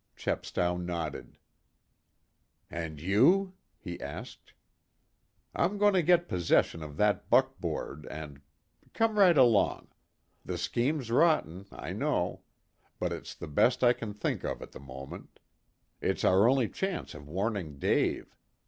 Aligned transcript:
Chepstow 0.15 0.77
nodded. 0.77 1.37
"And 2.71 2.99
you?" 2.99 3.53
he 3.77 4.01
asked. 4.01 4.53
"I'm 5.53 5.77
going 5.77 5.93
to 5.93 6.01
get 6.01 6.27
possession 6.27 6.81
of 6.81 6.97
that 6.97 7.29
buckboard, 7.29 8.07
and 8.07 8.41
come 8.95 9.19
right 9.19 9.37
along. 9.37 9.89
The 10.43 10.57
scheme's 10.57 11.11
rotten, 11.11 11.67
I 11.71 11.93
know. 11.93 12.41
But 12.99 13.11
it's 13.13 13.35
the 13.35 13.45
best 13.47 13.83
I 13.83 13.93
can 13.93 14.15
think 14.15 14.43
of 14.43 14.63
at 14.63 14.71
the 14.71 14.79
moment. 14.79 15.39
It's 16.01 16.23
our 16.23 16.49
only 16.49 16.67
chance 16.67 17.13
of 17.13 17.29
warning 17.29 17.77
Dave. 17.77 18.35